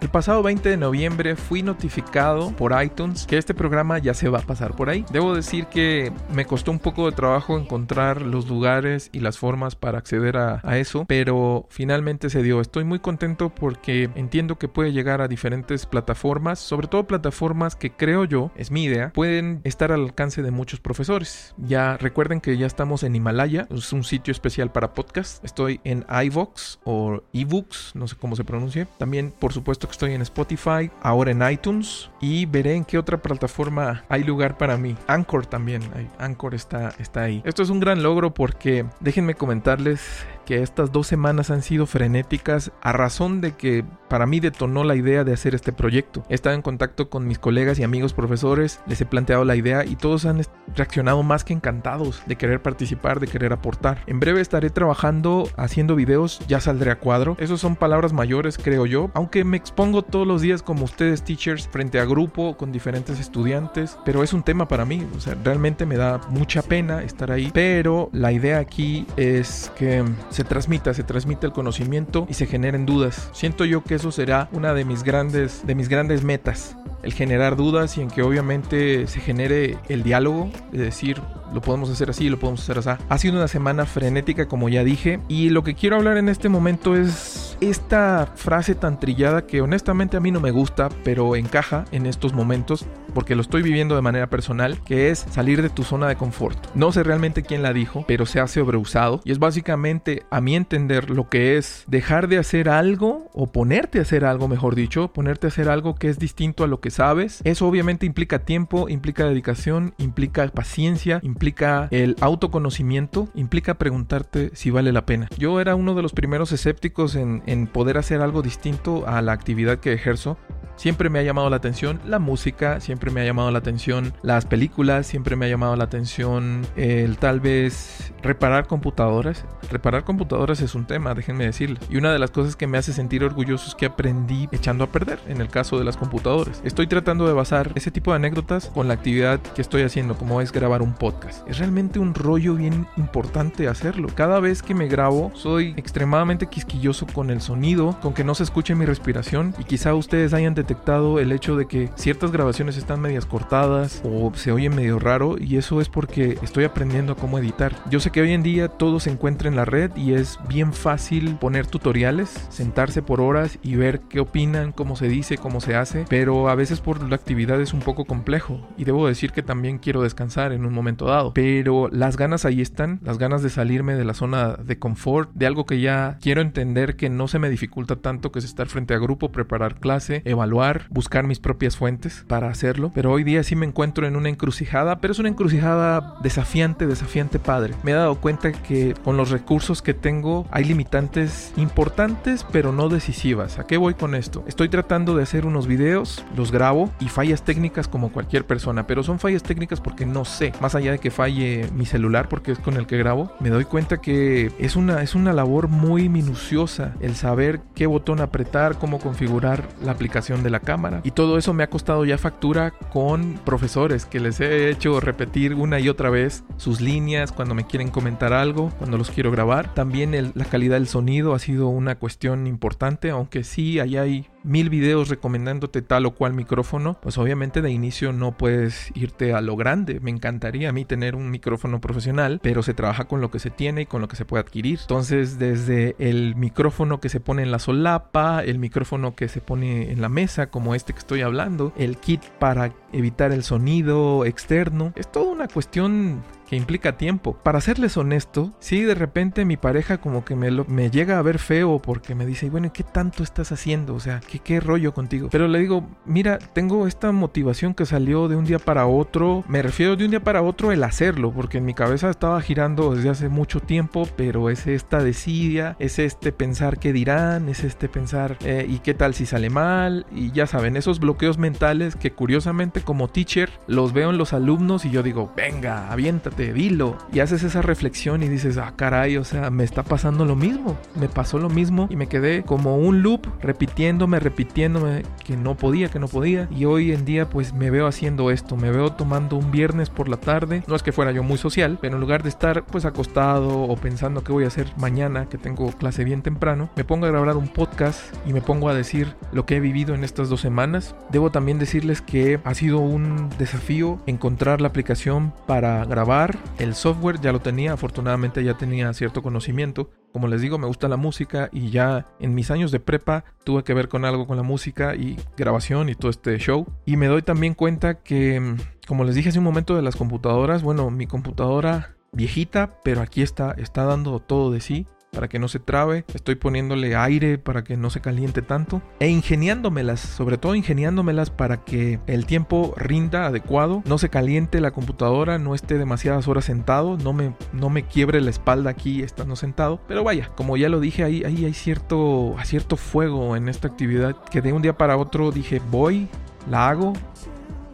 [0.00, 4.38] El pasado 20 de noviembre fui notificado por iTunes que este programa ya se va
[4.38, 5.04] a pasar por ahí.
[5.10, 9.74] Debo decir que me costó un poco de trabajo encontrar los lugares y las formas
[9.74, 12.60] para acceder a, eso, pero finalmente se dio.
[12.60, 17.90] Estoy muy contento porque entiendo que puede llegar a diferentes plataformas, sobre todo plataformas que
[17.90, 21.54] creo yo, es mi idea, pueden estar al alcance de muchos profesores.
[21.56, 25.44] Ya recuerden que ya estamos en Himalaya, es un sitio especial para podcast.
[25.44, 28.86] Estoy en iVox o eBooks, no sé cómo se pronuncia.
[28.98, 34.04] También, por supuesto, estoy en Spotify, ahora en iTunes y veré en qué otra plataforma
[34.08, 34.96] hay lugar para mí.
[35.06, 35.82] Anchor también,
[36.18, 37.42] Anchor está, está ahí.
[37.44, 42.72] Esto es un gran logro porque déjenme comentarles que estas dos semanas han sido frenéticas
[42.80, 46.24] a razón de que para mí detonó la idea de hacer este proyecto.
[46.30, 49.84] He estado en contacto con mis colegas y amigos profesores, les he planteado la idea
[49.84, 50.40] y todos han
[50.74, 54.02] reaccionado más que encantados de querer participar, de querer aportar.
[54.06, 57.36] En breve estaré trabajando haciendo videos, ya saldré a cuadro.
[57.38, 61.68] Esas son palabras mayores, creo yo, aunque me expongo todos los días como ustedes teachers
[61.68, 65.86] frente a grupo con diferentes estudiantes, pero es un tema para mí, o sea, realmente
[65.86, 71.04] me da mucha pena estar ahí, pero la idea aquí es que se transmita, se
[71.04, 73.30] transmita el conocimiento y se generen dudas.
[73.32, 77.56] Siento yo que eso será una de mis grandes, de mis grandes metas el generar
[77.56, 81.20] dudas y en que obviamente se genere el diálogo, de decir,
[81.52, 83.02] lo podemos hacer así, lo podemos hacer así.
[83.08, 86.48] Ha sido una semana frenética, como ya dije, y lo que quiero hablar en este
[86.48, 91.84] momento es esta frase tan trillada que honestamente a mí no me gusta, pero encaja
[91.92, 95.82] en estos momentos porque lo estoy viviendo de manera personal, que es salir de tu
[95.82, 96.58] zona de confort.
[96.74, 100.54] No sé realmente quién la dijo, pero se ha sobreusado y es básicamente, a mi
[100.54, 105.08] entender, lo que es dejar de hacer algo o ponerte a hacer algo, mejor dicho,
[105.12, 107.40] ponerte a hacer algo que es distinto a lo que sabes.
[107.44, 114.92] Eso obviamente implica tiempo, implica dedicación, implica paciencia, implica el autoconocimiento, implica preguntarte si vale
[114.92, 115.28] la pena.
[115.38, 119.32] Yo era uno de los primeros escépticos en, en poder hacer algo distinto a la
[119.32, 120.38] actividad que ejerzo
[120.78, 124.46] Siempre me ha llamado la atención la música, siempre me ha llamado la atención las
[124.46, 129.44] películas, siempre me ha llamado la atención el tal vez reparar computadoras.
[129.70, 131.82] Reparar computadoras es un tema, déjenme decirles.
[131.90, 134.92] Y una de las cosas que me hace sentir orgulloso es que aprendí echando a
[134.92, 136.60] perder en el caso de las computadoras.
[136.64, 140.40] Estoy tratando de basar ese tipo de anécdotas con la actividad que estoy haciendo, como
[140.40, 141.46] es grabar un podcast.
[141.48, 144.08] Es realmente un rollo bien importante hacerlo.
[144.14, 148.42] Cada vez que me grabo soy extremadamente quisquilloso con el sonido, con que no se
[148.42, 153.00] escuche mi respiración y quizá ustedes hayan detectado el hecho de que ciertas grabaciones están
[153.00, 157.38] medias cortadas o se oyen medio raro y eso es porque estoy aprendiendo a cómo
[157.38, 157.74] editar.
[157.90, 160.72] Yo sé que hoy en día todo se encuentra en la red y es bien
[160.72, 165.76] fácil poner tutoriales, sentarse por horas y ver qué opinan, cómo se dice, cómo se
[165.76, 169.42] hace, pero a veces por la actividad es un poco complejo y debo decir que
[169.42, 173.50] también quiero descansar en un momento dado, pero las ganas ahí están, las ganas de
[173.50, 177.38] salirme de la zona de confort, de algo que ya quiero entender que no se
[177.38, 181.67] me dificulta tanto que es estar frente a grupo, preparar clase, evaluar buscar mis propias
[181.76, 182.90] fuentes para hacerlo.
[182.94, 187.38] Pero hoy día sí me encuentro en una encrucijada, pero es una encrucijada desafiante, desafiante
[187.38, 187.74] padre.
[187.82, 192.88] Me he dado cuenta que con los recursos que tengo hay limitantes importantes, pero no
[192.88, 193.58] decisivas.
[193.58, 194.44] ¿A qué voy con esto?
[194.46, 199.02] Estoy tratando de hacer unos videos, los grabo y fallas técnicas como cualquier persona, pero
[199.02, 200.52] son fallas técnicas porque no sé.
[200.60, 203.64] Más allá de que falle mi celular porque es con el que grabo, me doy
[203.64, 208.98] cuenta que es una, es una labor muy minuciosa el saber qué botón apretar, cómo
[208.98, 211.00] configurar la aplicación de la cámara.
[211.04, 215.54] Y todo eso me ha costado ya factura con profesores que les he hecho repetir
[215.54, 219.74] una y otra vez sus líneas cuando me quieren comentar algo, cuando los quiero grabar.
[219.74, 224.70] También la calidad del sonido ha sido una cuestión importante, aunque sí, ahí hay mil
[224.70, 229.56] videos recomendándote tal o cual micrófono, pues obviamente de inicio no puedes irte a lo
[229.56, 230.00] grande.
[230.00, 233.50] Me encantaría a mí tener un micrófono profesional, pero se trabaja con lo que se
[233.50, 234.78] tiene y con lo que se puede adquirir.
[234.80, 239.92] Entonces, desde el micrófono que se pone en la solapa, el micrófono que se pone
[239.92, 244.92] en la mesa, como este que estoy hablando, el kit para evitar el sonido externo,
[244.96, 247.36] es toda una cuestión que implica tiempo.
[247.42, 251.38] Para serles honesto, si de repente mi pareja como que me, me llega a ver
[251.38, 253.94] feo porque me dice, bueno, ¿qué tanto estás haciendo?
[253.94, 255.28] O sea, ¿qué, ¿qué rollo contigo?
[255.30, 259.44] Pero le digo, mira, tengo esta motivación que salió de un día para otro.
[259.46, 262.94] Me refiero de un día para otro el hacerlo, porque en mi cabeza estaba girando
[262.94, 267.88] desde hace mucho tiempo, pero es esta desidia, es este pensar qué dirán, es este
[267.88, 272.12] pensar eh, y qué tal si sale mal, y ya saben, esos bloqueos mentales que
[272.12, 276.96] curiosamente como teacher los veo en los alumnos y yo digo, venga, aviéntate dilo.
[277.12, 280.76] Y haces esa reflexión y dices, ah, caray, o sea, me está pasando lo mismo.
[280.94, 285.88] Me pasó lo mismo y me quedé como un loop repitiéndome, repitiéndome que no podía,
[285.88, 286.48] que no podía.
[286.50, 288.56] Y hoy en día pues me veo haciendo esto.
[288.56, 290.62] Me veo tomando un viernes por la tarde.
[290.66, 293.76] No es que fuera yo muy social, pero en lugar de estar pues acostado o
[293.76, 297.36] pensando qué voy a hacer mañana, que tengo clase bien temprano, me pongo a grabar
[297.36, 300.94] un podcast y me pongo a decir lo que he vivido en estas dos semanas.
[301.10, 306.27] Debo también decirles que ha sido un desafío encontrar la aplicación para grabar
[306.58, 309.90] el software ya lo tenía, afortunadamente ya tenía cierto conocimiento.
[310.12, 313.64] Como les digo, me gusta la música y ya en mis años de prepa tuve
[313.64, 316.66] que ver con algo con la música y grabación y todo este show.
[316.84, 320.62] Y me doy también cuenta que, como les dije hace un momento de las computadoras,
[320.62, 324.86] bueno, mi computadora viejita, pero aquí está, está dando todo de sí
[325.18, 329.08] para que no se trabe, estoy poniéndole aire para que no se caliente tanto e
[329.08, 335.40] ingeniándomelas, sobre todo ingeniándomelas para que el tiempo rinda adecuado, no se caliente la computadora,
[335.40, 339.80] no esté demasiadas horas sentado, no me, no me quiebre la espalda aquí estando sentado,
[339.88, 344.14] pero vaya, como ya lo dije, ahí, ahí hay cierto, cierto fuego en esta actividad
[344.30, 346.06] que de un día para otro dije voy,
[346.48, 346.92] la hago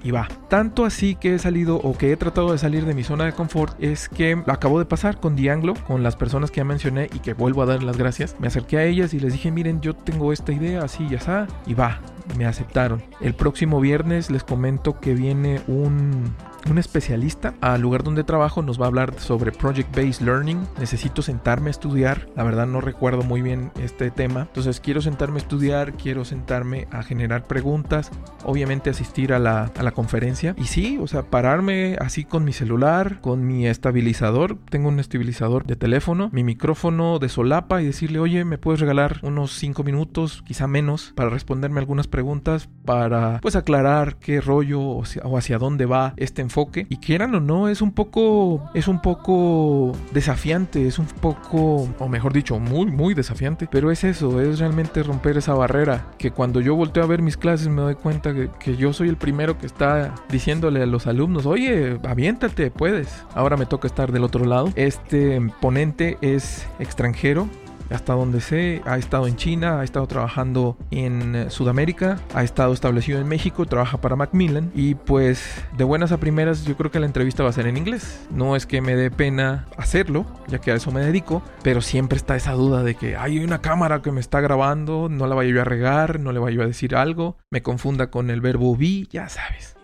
[0.04, 0.28] y va.
[0.48, 3.32] Tanto así que he salido o que he tratado de salir de mi zona de
[3.32, 7.08] confort es que lo acabo de pasar con Dianglo, con las personas que ya mencioné
[7.12, 8.36] y que vuelvo a dar las gracias.
[8.38, 11.24] Me acerqué a ellas y les dije, miren, yo tengo esta idea así y así,
[11.66, 12.00] y va,
[12.36, 13.02] me aceptaron.
[13.20, 16.34] El próximo viernes les comento que viene un
[16.70, 20.66] un especialista al lugar donde trabajo nos va a hablar sobre Project Based Learning.
[20.78, 22.28] Necesito sentarme a estudiar.
[22.36, 24.42] La verdad no recuerdo muy bien este tema.
[24.42, 28.10] Entonces quiero sentarme a estudiar, quiero sentarme a generar preguntas,
[28.44, 30.54] obviamente asistir a la, a la conferencia.
[30.56, 34.58] Y sí, o sea, pararme así con mi celular, con mi estabilizador.
[34.70, 39.18] Tengo un estabilizador de teléfono, mi micrófono de solapa y decirle, oye, ¿me puedes regalar
[39.22, 45.02] unos 5 minutos, quizá menos, para responderme algunas preguntas, para pues aclarar qué rollo o
[45.36, 46.53] hacia, dónde va este enfoque
[46.88, 52.08] y quieran o no es un poco es un poco desafiante, es un poco o
[52.08, 56.60] mejor dicho, muy muy desafiante, pero es eso, es realmente romper esa barrera que cuando
[56.60, 59.58] yo volteo a ver mis clases me doy cuenta que, que yo soy el primero
[59.58, 64.44] que está diciéndole a los alumnos, "Oye, aviéntate, puedes." Ahora me toca estar del otro
[64.44, 64.70] lado.
[64.76, 67.48] Este ponente es extranjero,
[67.94, 72.72] hasta donde sé, ha estado en China, ha estado trabajando en eh, Sudamérica, ha estado
[72.72, 77.00] establecido en México, trabaja para Macmillan y pues de buenas a primeras yo creo que
[77.00, 78.26] la entrevista va a ser en inglés.
[78.30, 82.16] No es que me dé pena hacerlo, ya que a eso me dedico, pero siempre
[82.16, 85.50] está esa duda de que hay una cámara que me está grabando, no la vaya
[85.50, 88.76] yo a regar, no le vaya yo a decir algo, me confunda con el verbo
[88.76, 89.76] vi, ya sabes.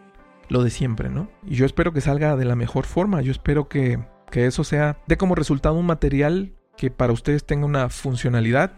[0.48, 1.28] Lo de siempre, ¿no?
[1.46, 4.98] Y yo espero que salga de la mejor forma, yo espero que, que eso sea
[5.06, 8.72] de como resultado un material que para ustedes tenga una funcionalidad,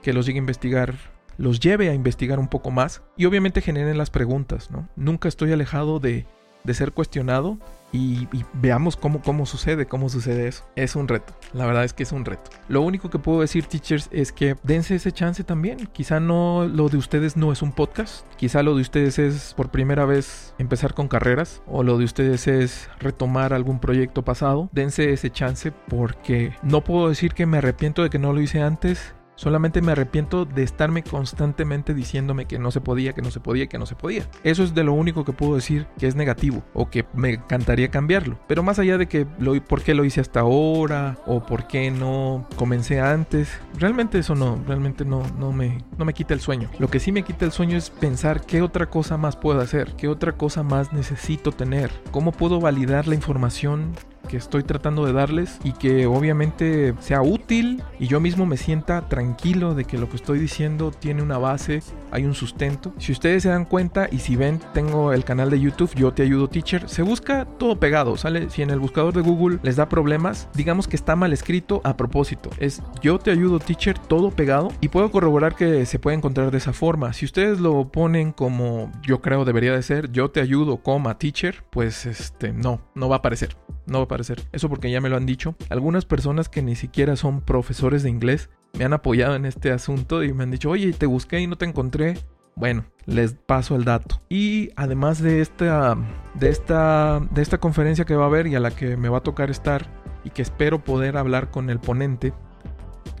[0.00, 0.94] que los llegue a investigar,
[1.38, 4.88] los lleve a investigar un poco más y obviamente generen las preguntas, ¿no?
[4.94, 6.24] Nunca estoy alejado de,
[6.62, 7.58] de ser cuestionado
[7.92, 10.64] y, veamos cómo, cómo sucede, cómo sucede eso.
[10.76, 12.50] Es un reto, la verdad es que es un reto.
[12.68, 15.88] Lo único que puedo decir, teachers, es que dense ese chance también.
[15.92, 19.70] Quizá no lo de ustedes no es un podcast, quizá lo de ustedes es por
[19.70, 24.68] primera vez empezar con carreras o lo de ustedes es retomar algún proyecto pasado.
[24.72, 28.60] Dense ese chance porque no puedo decir que me arrepiento de que no lo hice
[28.60, 33.38] antes, Solamente me arrepiento de estarme constantemente diciéndome que no se podía, que no se
[33.38, 34.28] podía, que no se podía.
[34.42, 37.88] Eso es de lo único que puedo decir que es negativo o que me encantaría
[37.88, 38.36] cambiarlo.
[38.48, 41.92] Pero más allá de que lo, por qué lo hice hasta ahora o por qué
[41.92, 43.48] no comencé antes,
[43.78, 46.68] realmente eso no, realmente no, no, me, no me quita el sueño.
[46.80, 49.94] Lo que sí me quita el sueño es pensar qué otra cosa más puedo hacer,
[49.96, 53.92] qué otra cosa más necesito tener, cómo puedo validar la información
[54.28, 59.08] que estoy tratando de darles y que obviamente sea útil y yo mismo me sienta
[59.08, 62.92] tranquilo de que lo que estoy diciendo tiene una base, hay un sustento.
[62.98, 66.22] Si ustedes se dan cuenta y si ven, tengo el canal de YouTube Yo Te
[66.22, 69.88] Ayudo Teacher, se busca todo pegado, sale, si en el buscador de Google les da
[69.88, 74.68] problemas, digamos que está mal escrito a propósito, es Yo Te Ayudo Teacher todo pegado
[74.80, 77.12] y puedo corroborar que se puede encontrar de esa forma.
[77.12, 81.64] Si ustedes lo ponen como yo creo debería de ser, Yo Te Ayudo, coma teacher,
[81.70, 83.56] pues este, no, no va a aparecer,
[83.86, 84.17] no va a aparecer.
[84.52, 85.54] Eso porque ya me lo han dicho.
[85.70, 90.22] Algunas personas que ni siquiera son profesores de inglés me han apoyado en este asunto
[90.22, 92.18] y me han dicho, oye, te busqué y no te encontré.
[92.54, 94.20] Bueno, les paso el dato.
[94.28, 95.96] Y además de esta,
[96.34, 99.18] de esta, de esta conferencia que va a haber y a la que me va
[99.18, 99.86] a tocar estar
[100.24, 102.32] y que espero poder hablar con el ponente,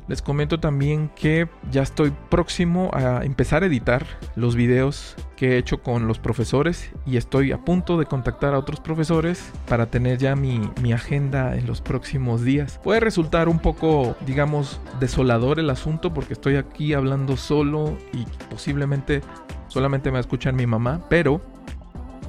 [0.08, 4.06] les comento también que ya estoy próximo a empezar a editar
[4.36, 8.58] los videos que he hecho con los profesores y estoy a punto de contactar a
[8.58, 10.58] otros profesores para tener ya mi,
[10.92, 12.80] agenda en los próximos días.
[12.82, 19.20] Puede resultar un poco, digamos, desolador el asunto porque estoy aquí hablando solo y posiblemente
[19.68, 21.42] solamente me va mi mamá, pero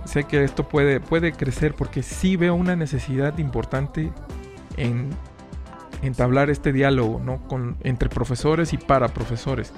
[0.04, 4.12] sé que esto puede, puede crecer porque sí veo una necesidad importante
[4.76, 5.10] en
[6.02, 7.48] entablar este diálogo ¿no?
[7.48, 9.74] Con, entre profesores y para profesores.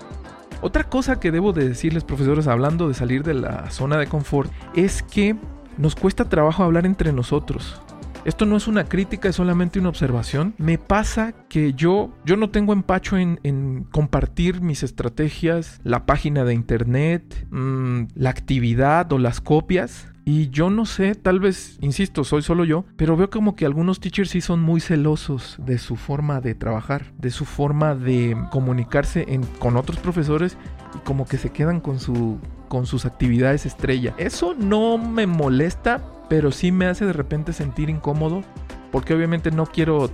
[0.62, 4.52] Otra cosa que debo de decirles profesores hablando de salir de la zona de confort
[4.76, 5.36] es que
[5.78, 7.82] nos cuesta trabajo hablar entre nosotros.
[8.24, 10.54] Esto no es una crítica, es solamente una observación.
[10.60, 16.54] Me pasa que yo, yo no tengo empacho en, compartir mis estrategias, la página de
[16.54, 20.08] internet, mm, la actividad o las copias.
[20.24, 24.00] Y yo no sé, tal vez, insisto, soy solo yo, pero veo como que algunos
[24.00, 29.26] teachers sí son muy celosos de su forma de trabajar, de su forma de comunicarse
[29.60, 30.58] con otros profesores
[30.96, 34.14] y como que se quedan con, su, con sus actividades estrella.
[34.18, 38.44] Eso no me molesta, pero sí me hace de repente sentir incómodo
[38.92, 40.10] porque obviamente no quiero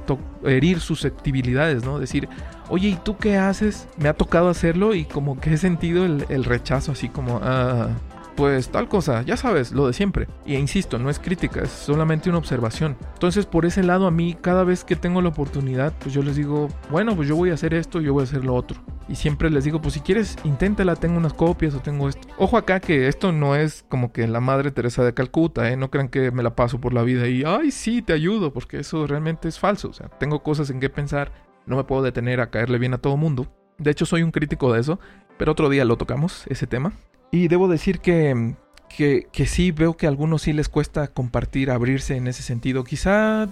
[0.45, 1.99] herir susceptibilidades, ¿no?
[1.99, 2.29] Decir,
[2.69, 3.87] oye, ¿y tú qué haces?
[3.97, 7.89] Me ha tocado hacerlo y como que he sentido el, el rechazo así como, ah,
[8.37, 10.27] pues tal cosa, ya sabes, lo de siempre.
[10.45, 12.95] Y insisto, no es crítica, es solamente una observación.
[13.13, 16.35] Entonces, por ese lado, a mí, cada vez que tengo la oportunidad, pues yo les
[16.35, 18.79] digo, bueno, pues yo voy a hacer esto, yo voy a hacer lo otro.
[19.09, 22.27] Y siempre les digo, pues si quieres, inténtala, tengo unas copias o tengo esto.
[22.37, 25.75] Ojo acá que esto no es como que la madre Teresa de Calcuta, ¿eh?
[25.75, 28.79] No crean que me la paso por la vida y, ay, sí, te ayudo, porque
[28.79, 29.89] eso realmente es falso.
[29.89, 31.31] O sea, tengo cosas en qué pensar,
[31.65, 33.47] no me puedo detener a caerle bien a todo mundo.
[33.79, 34.99] De hecho, soy un crítico de eso,
[35.39, 36.93] pero otro día lo tocamos, ese tema.
[37.31, 38.55] Y debo decir que,
[38.89, 42.83] que, sí veo que a algunos sí les cuesta compartir, abrirse en ese sentido.
[42.83, 43.47] Quizá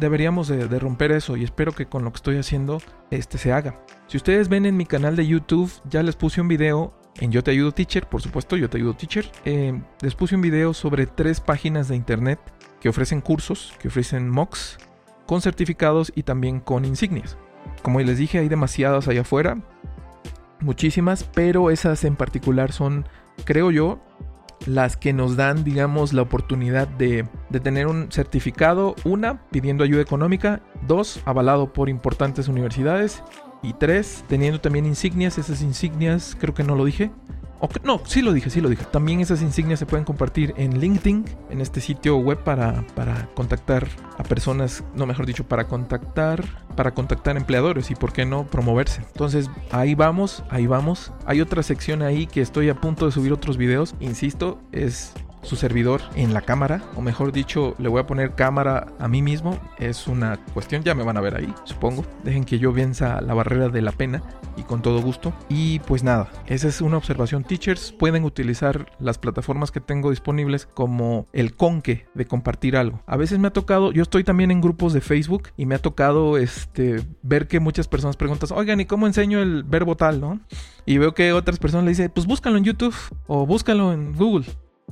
[0.00, 2.80] deberíamos de, romper eso y espero que con lo que estoy haciendo
[3.10, 3.78] este se haga.
[4.08, 7.44] Si ustedes ven en mi canal de YouTube, ya les puse un video en Yo
[7.44, 9.30] Te Ayudo Teacher, por supuesto, Yo Te Ayudo Teacher.
[9.44, 12.40] Eh, les puse un video sobre tres páginas de internet
[12.80, 14.78] que ofrecen cursos, que ofrecen mocks
[15.26, 17.36] con certificados y también con insignias.
[17.82, 19.62] Como les dije, hay demasiadas allá afuera
[20.60, 23.06] muchísimas, pero esas en particular son,
[23.44, 24.00] creo yo,
[24.66, 30.00] las que nos dan, digamos, la oportunidad de, de, tener un certificado, una, pidiendo ayuda
[30.00, 33.22] económica, dos, avalado por importantes universidades,
[33.64, 37.10] y tres, teniendo también insignias, esas insignias, creo que no lo dije,
[37.82, 38.84] no, sí lo dije, sí lo dije.
[38.90, 43.86] También esas insignias se pueden compartir en LinkedIn, en este sitio web para, para contactar
[44.18, 46.44] a personas, no mejor dicho, para contactar,
[46.76, 49.02] para contactar empleadores y por qué no promoverse.
[49.02, 51.12] Entonces, ahí vamos, ahí vamos.
[51.26, 53.94] Hay otra sección ahí que estoy a punto de subir otros videos.
[54.00, 55.12] Insisto, es
[55.44, 59.22] su servidor en la cámara, o mejor dicho, le voy a poner cámara a mí
[59.22, 59.58] mismo.
[59.78, 62.04] Es una cuestión, ya me van a ver ahí, supongo.
[62.24, 64.22] Dejen que yo venza la barrera de la pena
[64.56, 65.32] y con todo gusto.
[65.48, 67.44] Y pues nada, esa es una observación.
[67.44, 73.00] Teachers pueden utilizar las plataformas que tengo disponibles como el conque de compartir algo.
[73.06, 75.78] A veces me ha tocado, yo estoy también en grupos de Facebook y me ha
[75.78, 80.40] tocado este ver que muchas personas preguntan, "Oigan, ¿y cómo enseño el verbo tal, no?"
[80.86, 82.94] Y veo que otras personas le dicen, "Pues búscalo en YouTube
[83.26, 84.46] o búscalo en Google."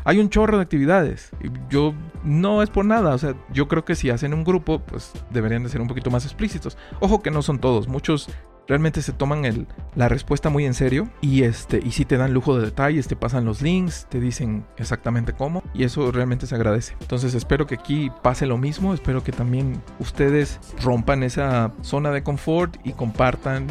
[0.05, 1.31] Hay un chorro de actividades.
[1.71, 3.15] Yo no es por nada.
[3.15, 6.11] O sea, yo creo que si hacen un grupo, pues deberían de ser un poquito
[6.11, 6.77] más explícitos.
[7.01, 7.89] Ojo que no son todos.
[7.89, 8.29] Muchos
[8.67, 11.09] realmente se toman la respuesta muy en serio.
[11.21, 14.65] Y este, y si te dan lujo de detalles, te pasan los links, te dicen
[14.77, 15.63] exactamente cómo.
[15.75, 16.97] Y eso realmente se agradece.
[17.01, 18.95] Entonces espero que aquí pase lo mismo.
[18.95, 23.67] Espero que también ustedes rompan esa zona de confort y compartan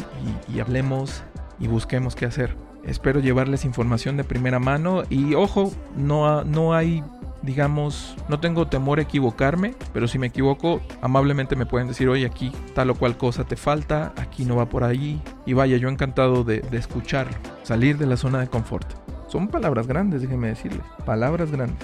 [0.52, 1.22] y hablemos
[1.58, 2.71] y busquemos qué hacer.
[2.84, 7.04] Espero llevarles información de primera mano y ojo, no, no hay,
[7.42, 12.26] digamos, no tengo temor a equivocarme, pero si me equivoco, amablemente me pueden decir, oye,
[12.26, 15.22] aquí tal o cual cosa te falta, aquí no va por ahí.
[15.46, 18.90] Y vaya, yo encantado de, de escucharlo, salir de la zona de confort.
[19.28, 21.78] Son palabras grandes, déjenme decirles, palabras grandes.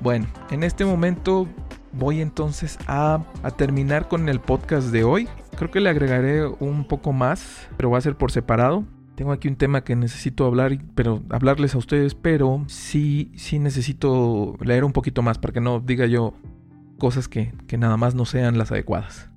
[0.00, 1.46] Bueno, en este momento
[1.92, 5.28] voy entonces a, a terminar con el podcast de hoy.
[5.56, 8.84] Creo que le agregaré un poco más, pero va a ser por separado.
[9.14, 14.56] Tengo aquí un tema que necesito hablar, pero hablarles a ustedes, pero sí, sí necesito
[14.60, 16.34] leer un poquito más para que no diga yo
[16.98, 19.30] cosas que, que nada más no sean las adecuadas.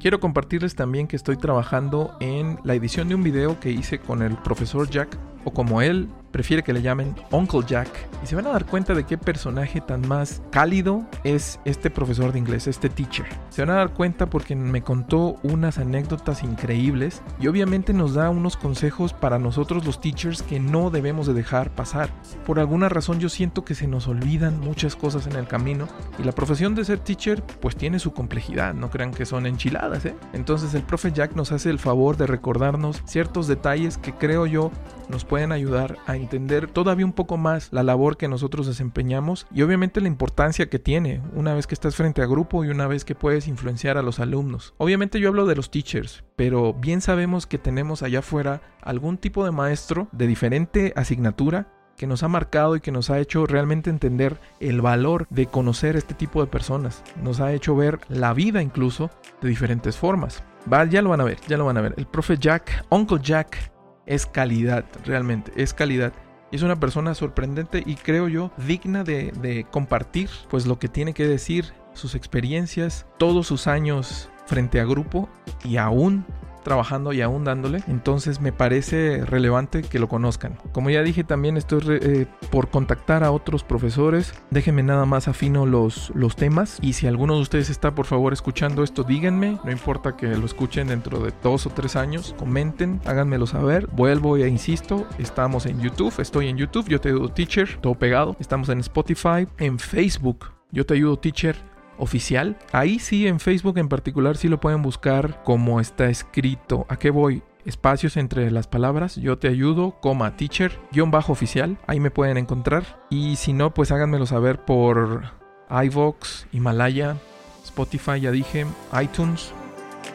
[0.00, 4.20] Quiero compartirles también que estoy trabajando en la edición de un video que hice con
[4.20, 7.88] el profesor Jack, o como él prefiere que le llamen Uncle Jack.
[8.22, 12.32] Y se van a dar cuenta de qué personaje tan más cálido es este profesor
[12.32, 13.26] de inglés, este teacher.
[13.50, 18.30] Se van a dar cuenta porque me contó unas anécdotas increíbles y obviamente nos da
[18.30, 22.10] unos consejos para nosotros los teachers que no debemos de dejar pasar.
[22.46, 26.22] Por alguna razón yo siento que se nos olvidan muchas cosas en el camino y
[26.24, 30.14] la profesión de ser teacher pues tiene su complejidad, no crean que son enchiladas, ¿eh?
[30.32, 34.70] Entonces el profe Jack nos hace el favor de recordarnos ciertos detalles que creo yo
[35.08, 39.62] nos pueden ayudar a entender todavía un poco más la labor que nosotros desempeñamos y
[39.62, 43.04] obviamente la importancia que tiene una vez que estás frente a grupo y una vez
[43.04, 44.74] que puedes influenciar a los alumnos.
[44.78, 49.44] Obviamente yo hablo de los teachers, pero bien sabemos que tenemos allá afuera algún tipo
[49.44, 53.90] de maestro de diferente asignatura que nos ha marcado y que nos ha hecho realmente
[53.90, 57.02] entender el valor de conocer este tipo de personas.
[57.22, 59.10] Nos ha hecho ver la vida incluso
[59.40, 60.42] de diferentes formas.
[60.72, 61.94] Va, ya lo van a ver, ya lo van a ver.
[61.96, 63.72] El profe Jack, Uncle Jack,
[64.06, 66.12] es calidad, realmente, es calidad.
[66.50, 71.14] Es una persona sorprendente y creo yo digna de, de compartir pues lo que tiene
[71.14, 75.28] que decir, sus experiencias, todos sus años frente a grupo
[75.64, 76.26] y aún
[76.62, 77.82] trabajando y aún dándole.
[77.88, 80.58] Entonces me parece relevante que lo conozcan.
[80.72, 84.34] Como ya dije, también estoy eh, por contactar a otros profesores.
[84.50, 86.78] Déjenme nada más afino los, los temas.
[86.80, 89.58] Y si alguno de ustedes está por favor escuchando esto, díganme.
[89.64, 92.34] No importa que lo escuchen dentro de dos o tres años.
[92.38, 93.86] Comenten, háganmelo saber.
[93.92, 96.14] Vuelvo e insisto, estamos en YouTube.
[96.18, 96.88] Estoy en YouTube.
[96.88, 97.78] Yo te ayudo teacher.
[97.80, 98.36] Todo pegado.
[98.38, 99.46] Estamos en Spotify.
[99.58, 100.46] En Facebook.
[100.70, 102.56] Yo te ayudo teacher oficial.
[102.72, 106.86] Ahí sí, en Facebook en particular, sí lo pueden buscar como está escrito.
[106.88, 107.42] ¿A qué voy?
[107.64, 112.36] Espacios entre las palabras, yo te ayudo, coma, teacher, guion bajo oficial, ahí me pueden
[112.36, 113.00] encontrar.
[113.08, 115.22] Y si no, pues háganmelo saber por
[115.70, 117.16] iVox, Himalaya,
[117.62, 118.66] Spotify, ya dije,
[119.00, 119.54] iTunes,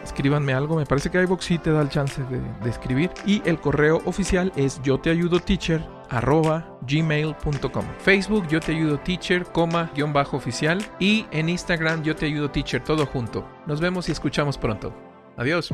[0.07, 0.75] escríbanme algo.
[0.75, 3.11] Me parece que iVox sí te da el chance de, de, escribir.
[3.25, 7.85] Y el correo oficial es yo te ayudo teacher arroba gmail.com.
[7.99, 10.83] Facebook yo te ayudo teacher, coma, guion bajo oficial.
[10.99, 13.47] Y en Instagram yo te ayudo teacher, todo junto.
[13.65, 14.93] Nos vemos y escuchamos pronto.
[15.37, 15.73] Adiós.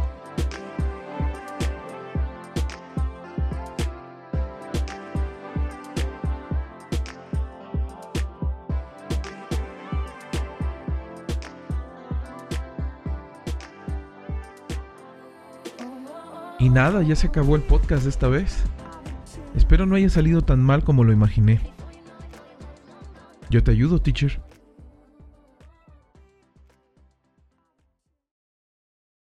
[16.63, 18.63] Y nada, ya se acabó el podcast de esta vez.
[19.53, 21.59] Espero no haya salido tan mal como lo imaginé.
[23.49, 24.39] Yo te ayudo, teacher.